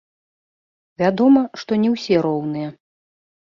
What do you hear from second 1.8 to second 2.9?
не ўсе роўныя.